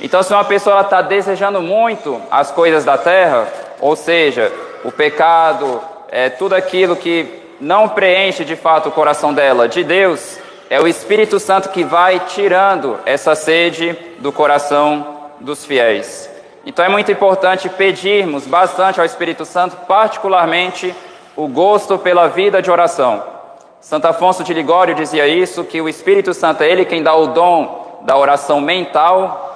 Então, 0.02 0.22
se 0.22 0.34
uma 0.34 0.44
pessoa 0.44 0.82
está 0.82 1.02
desejando 1.02 1.62
muito 1.62 2.22
as 2.30 2.52
coisas 2.52 2.84
da 2.84 2.98
terra, 2.98 3.48
ou 3.80 3.96
seja, 3.96 4.52
o 4.84 4.92
pecado, 4.92 5.82
é, 6.12 6.30
tudo 6.30 6.54
aquilo 6.54 6.98
que 6.98 7.42
não 7.62 7.88
preenche 7.88 8.44
de 8.44 8.58
fato 8.58 8.90
o 8.90 8.92
coração 8.92 9.34
dela 9.34 9.70
de 9.70 9.86
Deus, 9.86 10.38
é 10.70 10.82
o 10.82 10.86
Espírito 10.86 11.40
Santo 11.40 11.70
que 11.70 11.86
vai 11.86 12.20
tirando 12.20 13.00
essa 13.06 13.36
sede 13.36 13.98
do 14.18 14.34
coração 14.34 15.16
dos 15.40 15.64
fiéis. 15.64 16.30
Então 16.66 16.84
é 16.84 16.90
muito 16.90 17.10
importante 17.10 17.70
pedirmos 17.70 18.46
bastante 18.46 19.00
ao 19.00 19.06
Espírito 19.06 19.46
Santo, 19.46 19.78
particularmente 19.88 20.94
o 21.38 21.48
gosto 21.48 21.98
pela 21.98 22.28
vida 22.28 22.62
de 22.62 22.70
oração. 22.70 23.39
Santo 23.82 24.08
Afonso 24.08 24.44
de 24.44 24.54
Ligório 24.54 24.96
dizia 24.96 25.28
isso, 25.28 25.64
que 25.64 25.82
o 25.82 25.88
Espírito 25.88 26.34
Santo 26.34 26.64
é 26.64 26.70
ele 26.70 26.86
quem 26.86 27.02
dá 27.02 27.16
o 27.16 27.28
dom 27.28 28.00
da 28.06 28.18
oração 28.18 28.60
mental 28.60 29.50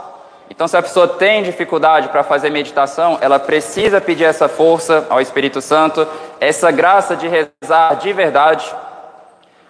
então, 0.53 0.68
se 0.68 0.77
a 0.77 0.84
pessoa 0.84 1.08
tem 1.08 1.42
dificuldade 1.42 2.10
para 2.10 2.24
fazer 2.24 2.51
meditação, 2.51 3.18
ela 3.22 3.39
precisa 3.39 4.00
pedir 4.00 4.25
essa 4.25 4.48
força 4.48 5.08
ao 5.10 5.20
Espírito 5.20 5.60
Santo, 5.62 6.08
essa 6.39 6.70
graça 6.70 7.15
de 7.15 7.27
rezar 7.27 7.96
de 7.96 8.13
verdade. 8.13 8.72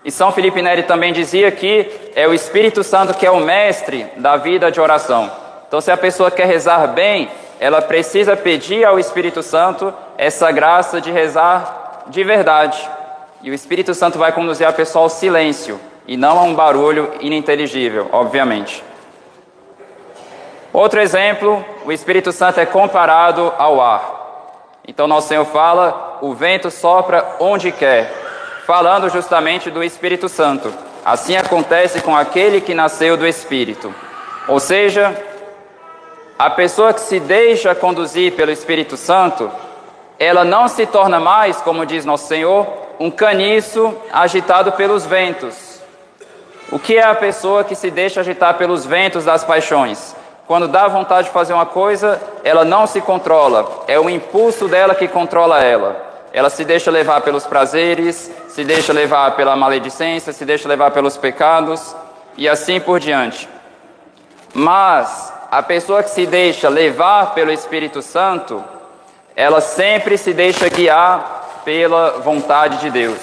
E 0.04 0.12
São 0.12 0.34
Felipe 0.34 0.62
Neri 0.62 0.84
também 0.84 1.14
dizia 1.14 1.50
que 1.52 1.90
é 2.14 2.28
o 2.28 2.34
Espírito 2.34 2.84
Santo 2.84 3.14
que 3.14 3.26
é 3.26 3.32
o 3.32 3.40
mestre 3.40 4.08
da 4.18 4.36
vida 4.36 4.70
de 4.70 4.82
oração. 4.82 5.32
Então, 5.66 5.80
se 5.80 5.90
a 5.90 5.96
pessoa 5.96 6.30
quer 6.30 6.48
rezar 6.48 6.86
bem, 6.88 7.30
ela 7.62 7.82
precisa 7.82 8.36
pedir 8.36 8.84
ao 8.84 9.00
Espírito 9.00 9.42
Santo 9.42 9.94
essa 10.18 10.52
graça 10.52 11.00
de 11.00 11.12
rezar 11.12 12.04
de 12.08 12.26
verdade. 12.26 12.90
E 13.44 13.52
o 13.52 13.54
Espírito 13.54 13.94
Santo 13.94 14.18
vai 14.18 14.32
conduzir 14.32 14.66
a 14.66 14.72
pessoa 14.72 15.04
ao 15.04 15.10
silêncio 15.10 15.78
e 16.08 16.16
não 16.16 16.40
a 16.40 16.44
um 16.44 16.56
barulho 16.56 17.12
ininteligível, 17.20 18.08
obviamente. 18.14 18.82
Outro 20.72 21.02
exemplo, 21.02 21.64
o 21.84 21.92
Espírito 21.92 22.32
Santo 22.32 22.62
é 22.62 22.66
comparado 22.66 23.54
ao 23.58 23.82
ar. 23.82 24.80
Então, 24.88 25.08
nosso 25.08 25.28
Senhor 25.28 25.44
fala: 25.44 26.20
o 26.22 26.34
vento 26.34 26.72
sopra 26.72 27.36
onde 27.38 27.70
quer, 27.70 28.12
falando 28.66 29.10
justamente 29.10 29.70
do 29.70 29.84
Espírito 29.84 30.30
Santo. 30.30 30.74
Assim 31.04 31.36
acontece 31.36 32.02
com 32.02 32.16
aquele 32.16 32.62
que 32.62 32.74
nasceu 32.74 33.18
do 33.18 33.28
Espírito. 33.28 33.94
Ou 34.48 34.58
seja, 34.58 35.22
a 36.40 36.50
pessoa 36.50 36.94
que 36.94 37.02
se 37.02 37.20
deixa 37.20 37.76
conduzir 37.76 38.34
pelo 38.36 38.52
Espírito 38.52 38.96
Santo, 38.96 39.52
ela 40.18 40.46
não 40.46 40.70
se 40.70 40.86
torna 40.86 41.20
mais, 41.20 41.62
como 41.62 41.86
diz 41.86 42.06
nosso 42.06 42.28
Senhor, 42.28 42.83
um 43.00 43.10
caniço 43.12 43.96
agitado 44.12 44.72
pelos 44.74 45.06
ventos. 45.06 45.80
O 46.72 46.80
que 46.80 46.98
é 46.98 47.04
a 47.04 47.16
pessoa 47.16 47.64
que 47.64 47.76
se 47.76 47.92
deixa 47.92 48.22
agitar 48.22 48.56
pelos 48.56 48.86
ventos 48.86 49.26
das 49.26 49.44
paixões? 49.44 50.16
Quando 50.48 50.68
dá 50.68 50.88
vontade 50.88 51.28
de 51.28 51.34
fazer 51.34 51.54
uma 51.54 51.66
coisa, 51.66 52.22
ela 52.44 52.66
não 52.66 52.86
se 52.86 53.00
controla. 53.00 53.84
É 53.88 54.00
o 54.00 54.10
impulso 54.10 54.68
dela 54.68 54.96
que 54.96 55.08
controla 55.08 55.64
ela. 55.64 55.96
Ela 56.34 56.50
se 56.50 56.66
deixa 56.66 56.90
levar 56.90 57.22
pelos 57.22 57.46
prazeres, 57.46 58.32
se 58.50 58.64
deixa 58.64 58.92
levar 58.92 59.36
pela 59.36 59.56
maledicência, 59.56 60.34
se 60.34 60.44
deixa 60.44 60.68
levar 60.68 60.92
pelos 60.92 61.16
pecados 61.16 61.96
e 62.36 62.50
assim 62.50 62.80
por 62.80 63.00
diante. 63.00 63.48
Mas 64.54 65.32
a 65.52 65.62
pessoa 65.62 66.04
que 66.04 66.10
se 66.10 66.26
deixa 66.26 66.70
levar 66.70 67.34
pelo 67.34 67.52
Espírito 67.52 68.02
Santo, 68.02 68.64
ela 69.36 69.62
sempre 69.62 70.18
se 70.18 70.34
deixa 70.34 70.68
guiar 70.70 71.43
pela 71.64 72.20
vontade 72.20 72.78
de 72.78 72.90
Deus. 72.90 73.18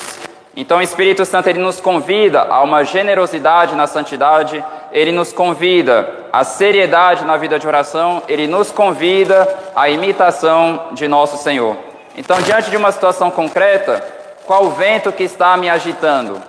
Então 0.56 0.78
o 0.78 0.82
Espírito 0.82 1.24
Santo 1.24 1.48
ele 1.48 1.60
nos 1.60 1.80
convida 1.80 2.42
a 2.42 2.62
uma 2.62 2.84
generosidade 2.84 3.74
na 3.74 3.86
santidade, 3.86 4.64
ele 4.92 5.12
nos 5.12 5.32
convida 5.32 6.08
à 6.32 6.42
seriedade 6.42 7.24
na 7.24 7.36
vida 7.36 7.58
de 7.58 7.66
oração, 7.66 8.22
ele 8.28 8.46
nos 8.46 8.72
convida 8.72 9.48
à 9.74 9.88
imitação 9.88 10.88
de 10.92 11.06
nosso 11.06 11.36
Senhor. 11.36 11.76
Então, 12.16 12.40
diante 12.42 12.70
de 12.70 12.76
uma 12.76 12.90
situação 12.90 13.30
concreta, 13.30 14.04
qual 14.44 14.64
o 14.64 14.70
vento 14.70 15.12
que 15.12 15.22
está 15.22 15.56
me 15.56 15.70
agitando? 15.70 16.42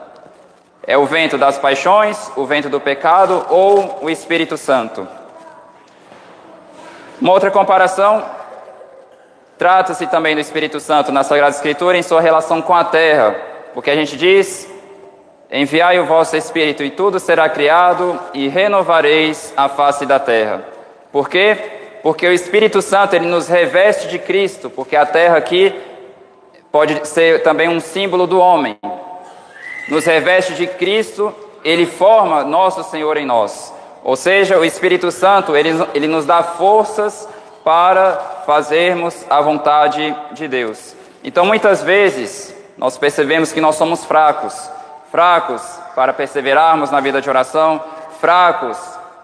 É 0.86 0.98
o 0.98 1.06
vento 1.06 1.38
das 1.38 1.60
paixões, 1.60 2.32
o 2.36 2.46
vento 2.46 2.68
do 2.68 2.80
pecado 2.80 3.46
ou 3.50 4.00
o 4.02 4.10
Espírito 4.10 4.58
Santo? 4.58 5.08
Uma 7.22 7.34
outra 7.34 7.52
comparação, 7.52 8.26
trata-se 9.62 10.08
também 10.08 10.34
do 10.34 10.42
Espírito 10.42 10.80
Santo 10.80 11.12
na 11.12 11.24
Sagrada 11.24 11.56
Escritura 11.56 11.96
em 11.96 12.02
sua 12.02 12.20
relação 12.20 12.64
com 12.64 12.74
a 12.74 12.84
terra, 12.84 13.36
porque 13.76 13.92
a 13.92 13.96
gente 13.96 14.18
diz 14.18 14.68
Enviai 15.52 16.00
o 16.00 16.06
vosso 16.08 16.36
Espírito 16.36 16.82
e 16.82 16.90
tudo 16.90 17.20
será 17.20 17.48
criado 17.48 18.20
e 18.34 18.48
renovareis 18.48 19.54
a 19.56 19.70
face 19.70 20.04
da 20.04 20.18
terra. 20.18 20.66
Por 21.12 21.30
quê? 21.30 21.56
Porque 22.02 22.28
o 22.28 22.34
Espírito 22.34 22.82
Santo 22.82 23.16
ele 23.16 23.28
nos 23.28 23.48
reveste 23.48 24.08
de 24.08 24.18
Cristo, 24.18 24.68
porque 24.68 24.96
a 24.96 25.06
terra 25.06 25.38
aqui 25.38 25.80
pode 26.72 27.08
ser 27.08 27.44
também 27.44 27.70
um 27.70 27.80
símbolo 27.80 28.26
do 28.26 28.40
homem. 28.40 28.80
Nos 29.88 30.06
reveste 30.06 30.56
de 30.56 30.66
Cristo 30.66 31.32
ele 31.64 31.86
forma 31.86 32.44
nosso 32.44 32.84
Senhor 32.86 33.16
em 33.16 33.28
nós. 33.28 33.72
Ou 34.04 34.16
seja, 34.16 34.58
o 34.58 34.66
Espírito 34.66 35.12
Santo, 35.12 35.56
ele, 35.56 35.70
ele 35.94 36.08
nos 36.08 36.26
dá 36.26 36.42
forças 36.42 37.30
para 37.64 38.44
fazermos 38.46 39.26
a 39.30 39.42
vontade 39.42 40.16
de 40.32 40.48
Deus. 40.48 40.96
Então, 41.24 41.46
muitas 41.46 41.84
vezes, 41.84 42.56
nós 42.78 42.98
percebemos 42.98 43.52
que 43.52 43.62
nós 43.62 43.76
somos 43.76 44.06
fracos 44.06 44.70
fracos 45.12 45.62
para 45.94 46.14
perseverarmos 46.14 46.90
na 46.90 47.02
vida 47.02 47.22
de 47.22 47.30
oração, 47.30 47.84
fracos 48.20 48.78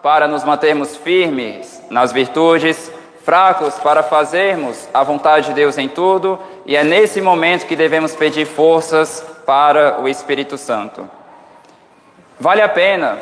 para 0.04 0.28
nos 0.28 0.44
mantermos 0.44 0.98
firmes 0.98 1.82
nas 1.90 2.12
virtudes, 2.12 2.92
fracos 3.24 3.76
para 3.76 4.04
fazermos 4.04 4.88
a 4.94 5.04
vontade 5.04 5.48
de 5.48 5.54
Deus 5.54 5.78
em 5.78 5.88
tudo, 5.88 6.38
e 6.66 6.76
é 6.76 6.84
nesse 6.84 7.22
momento 7.22 7.66
que 7.66 7.76
devemos 7.76 8.14
pedir 8.16 8.46
forças 8.46 9.26
para 9.46 10.00
o 10.02 10.08
Espírito 10.08 10.58
Santo. 10.58 11.10
Vale 12.40 12.62
a 12.62 12.70
pena, 12.70 13.18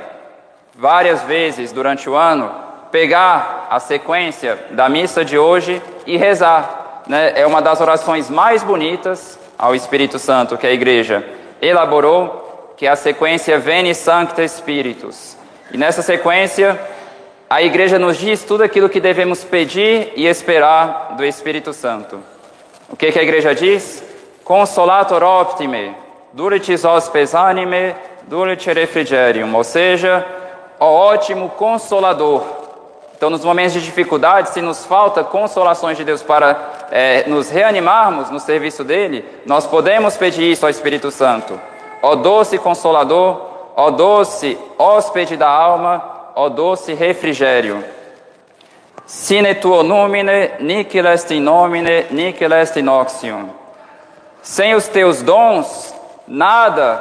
várias 0.73 1.21
vezes 1.21 1.71
durante 1.71 2.09
o 2.09 2.15
ano, 2.15 2.51
pegar 2.91 3.54
a 3.69 3.79
sequência 3.79 4.57
da 4.71 4.89
missa 4.89 5.23
de 5.23 5.37
hoje 5.37 5.81
e 6.05 6.17
rezar. 6.17 7.03
Né? 7.07 7.33
É 7.35 7.45
uma 7.45 7.61
das 7.61 7.81
orações 7.81 8.29
mais 8.29 8.63
bonitas 8.63 9.39
ao 9.57 9.75
Espírito 9.75 10.19
Santo 10.19 10.57
que 10.57 10.67
a 10.67 10.71
igreja 10.71 11.23
elaborou 11.61 12.45
que 12.77 12.85
é 12.85 12.89
a 12.89 12.95
sequência 12.95 13.57
Veni 13.57 13.95
Sancta 13.95 14.45
Spiritus. 14.47 15.37
E 15.71 15.77
nessa 15.77 16.01
sequência, 16.01 16.79
a 17.49 17.61
igreja 17.61 17.97
nos 17.97 18.17
diz 18.17 18.43
tudo 18.43 18.63
aquilo 18.63 18.89
que 18.89 18.99
devemos 18.99 19.43
pedir 19.43 20.11
e 20.15 20.25
esperar 20.25 21.15
do 21.15 21.23
Espírito 21.23 21.73
Santo. 21.73 22.19
O 22.89 22.95
que, 22.95 23.11
que 23.11 23.19
a 23.19 23.23
igreja 23.23 23.55
diz? 23.55 24.03
Consolator 24.43 25.23
optime, 25.23 25.95
duritis 26.33 26.83
hospes 26.83 27.33
anime, 27.33 27.95
durice 28.23 28.71
refrigerium, 28.73 29.53
ou 29.55 29.63
seja, 29.63 30.25
ó 30.79 30.85
ótimo 30.85 31.49
consolador. 31.49 32.43
Então, 33.25 33.31
nos 33.31 33.43
momentos 33.43 33.73
de 33.73 33.81
dificuldade, 33.81 34.51
se 34.51 34.61
nos 34.61 34.85
falta 34.85 35.23
consolações 35.23 35.97
de 35.97 36.03
Deus 36.03 36.21
para 36.21 36.85
é, 36.91 37.23
nos 37.27 37.49
reanimarmos 37.49 38.29
no 38.29 38.39
serviço 38.39 38.83
dele, 38.83 39.25
nós 39.47 39.65
podemos 39.65 40.15
pedir 40.15 40.51
isso 40.51 40.63
ao 40.63 40.69
Espírito 40.69 41.09
Santo. 41.09 41.59
Ó 42.03 42.13
doce 42.13 42.59
consolador, 42.59 43.41
ó 43.75 43.89
doce 43.89 44.55
hóspede 44.77 45.35
da 45.35 45.49
alma, 45.49 46.03
ó 46.35 46.49
doce 46.49 46.93
refrigério. 46.93 47.83
Sine 49.07 49.55
tuo 49.55 49.81
numine, 49.81 50.51
nicil 50.59 51.07
est 51.07 51.31
in 51.31 51.39
nomine, 51.39 52.05
est 52.61 52.77
in 52.77 52.87
oxium. 52.87 53.49
Sem 54.43 54.75
os 54.75 54.87
teus 54.87 55.23
dons, 55.23 55.95
nada 56.27 56.97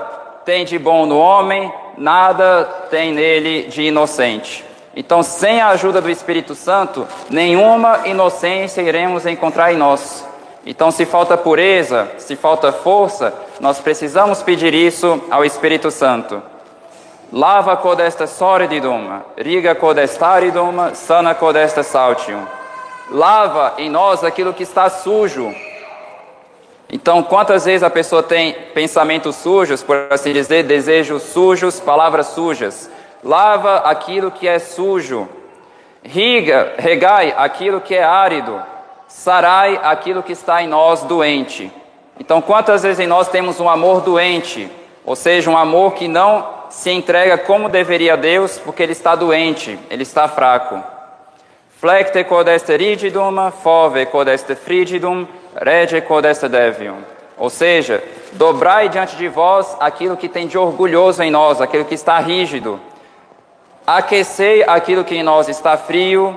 tem 0.46 0.64
de 0.64 0.78
bom 0.78 1.04
no 1.04 1.18
homem, 1.18 1.70
nada 1.98 2.64
tem 2.88 3.12
nele 3.12 3.64
de 3.64 3.82
inocente. 3.82 4.64
Então, 4.96 5.22
sem 5.22 5.60
a 5.60 5.68
ajuda 5.68 6.00
do 6.00 6.10
Espírito 6.10 6.54
Santo, 6.54 7.06
nenhuma 7.28 8.06
inocência 8.06 8.80
iremos 8.80 9.26
encontrar 9.26 9.72
em 9.72 9.76
nós. 9.76 10.24
Então, 10.64 10.90
se 10.90 11.04
falta 11.04 11.36
pureza, 11.36 12.08
se 12.16 12.36
falta 12.36 12.72
força, 12.72 13.34
nós 13.60 13.80
precisamos 13.80 14.42
pedir 14.42 14.72
isso 14.72 15.20
ao 15.30 15.44
Espírito 15.44 15.90
Santo. 15.90 16.40
Lava 17.32 17.76
codesta 17.76 18.26
sordidum, 18.26 19.20
riga 19.36 19.74
codestaridum, 19.74 20.94
sana 20.94 21.34
codesta 21.34 21.82
saltium. 21.82 22.46
Lava 23.10 23.74
em 23.76 23.90
nós 23.90 24.22
aquilo 24.22 24.54
que 24.54 24.62
está 24.62 24.88
sujo. 24.88 25.52
Então, 26.88 27.22
quantas 27.22 27.64
vezes 27.64 27.82
a 27.82 27.90
pessoa 27.90 28.22
tem 28.22 28.52
pensamentos 28.72 29.34
sujos, 29.36 29.82
por 29.82 30.06
assim 30.10 30.32
dizer, 30.32 30.62
desejos 30.62 31.24
sujos, 31.24 31.80
palavras 31.80 32.28
sujas? 32.28 32.88
Lava 33.24 33.76
aquilo 33.78 34.30
que 34.30 34.46
é 34.46 34.58
sujo. 34.58 35.28
Riga, 36.02 36.74
regai 36.76 37.34
aquilo 37.36 37.80
que 37.80 37.94
é 37.94 38.04
árido 38.04 38.62
sarai 39.14 39.78
aquilo 39.82 40.22
que 40.22 40.32
está 40.32 40.62
em 40.62 40.66
nós 40.66 41.02
doente. 41.02 41.70
Então, 42.18 42.42
quantas 42.42 42.82
vezes 42.82 42.98
em 42.98 43.06
nós 43.06 43.28
temos 43.28 43.60
um 43.60 43.68
amor 43.68 44.00
doente, 44.00 44.70
ou 45.04 45.14
seja, 45.14 45.50
um 45.50 45.56
amor 45.56 45.94
que 45.94 46.08
não 46.08 46.46
se 46.68 46.90
entrega 46.90 47.38
como 47.38 47.68
deveria 47.68 48.14
a 48.14 48.16
Deus, 48.16 48.58
porque 48.58 48.82
ele 48.82 48.92
está 48.92 49.14
doente, 49.14 49.78
ele 49.88 50.02
está 50.02 50.26
fraco. 50.28 50.82
Flecte 51.80 52.24
codeste 52.24 52.76
rigidum, 52.76 53.50
fove 53.62 54.06
codeste 54.06 54.54
frigidum, 54.54 55.26
rege 55.60 56.00
codeste 56.00 56.48
devium. 56.48 56.98
Ou 57.38 57.50
seja, 57.50 58.02
dobrai 58.32 58.88
diante 58.88 59.16
de 59.16 59.28
vós 59.28 59.76
aquilo 59.80 60.16
que 60.16 60.28
tem 60.28 60.46
de 60.46 60.58
orgulhoso 60.58 61.22
em 61.22 61.30
nós, 61.30 61.60
aquilo 61.60 61.84
que 61.84 61.94
está 61.94 62.18
rígido. 62.18 62.80
Aquecei 63.86 64.64
aquilo 64.66 65.04
que 65.04 65.14
em 65.14 65.22
nós 65.22 65.48
está 65.48 65.76
frio, 65.76 66.34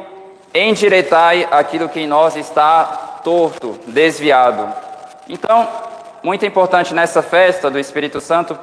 endireitai 0.54 1.48
aquilo 1.50 1.88
que 1.88 2.02
em 2.02 2.08
nós 2.08 2.36
está 2.36 2.84
torto, 3.24 3.80
desviado. 3.88 4.68
Então, 5.30 5.68
muito 6.22 6.46
importante 6.46 6.94
nessa 6.94 7.22
festa 7.22 7.70
do 7.70 7.80
Espírito 7.80 8.20
Santo, 8.20 8.58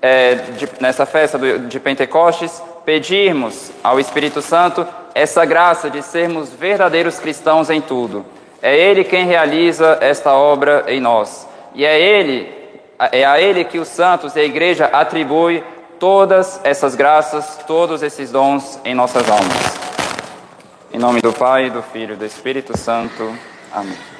é, 0.00 0.34
de, 0.34 0.68
nessa 0.80 1.04
festa 1.04 1.36
do, 1.36 1.58
de 1.60 1.78
Pentecostes, 1.78 2.62
pedirmos 2.84 3.70
ao 3.84 4.00
Espírito 4.00 4.40
Santo 4.40 4.86
essa 5.14 5.44
graça 5.44 5.90
de 5.90 6.02
sermos 6.02 6.50
verdadeiros 6.50 7.18
cristãos 7.18 7.68
em 7.68 7.80
tudo. 7.80 8.24
É 8.62 8.74
Ele 8.74 9.04
quem 9.04 9.26
realiza 9.26 9.98
esta 10.00 10.32
obra 10.32 10.84
em 10.88 11.00
nós. 11.00 11.46
E 11.74 11.84
é 11.84 12.00
Ele, 12.00 12.48
é 12.98 13.24
a 13.24 13.40
Ele 13.40 13.64
que 13.64 13.78
os 13.78 13.88
santos 13.88 14.36
e 14.36 14.40
a 14.40 14.44
igreja 14.44 14.86
atribui 14.86 15.62
todas 16.02 16.60
essas 16.64 16.96
graças, 16.96 17.60
todos 17.64 18.02
esses 18.02 18.32
dons 18.32 18.76
em 18.84 18.92
nossas 18.92 19.30
almas. 19.30 19.78
Em 20.92 20.98
nome 20.98 21.20
do 21.20 21.32
Pai, 21.32 21.70
do 21.70 21.80
Filho 21.80 22.14
e 22.14 22.16
do 22.16 22.26
Espírito 22.26 22.76
Santo. 22.76 23.32
Amém. 23.72 24.11